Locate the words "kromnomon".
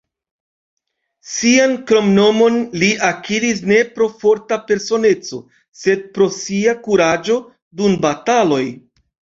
1.91-2.57